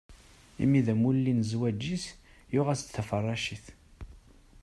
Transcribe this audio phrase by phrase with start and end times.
[0.63, 2.05] Imi d amulli n zzwaǧ-is,
[2.53, 3.65] yuɣ-as-d taferracit.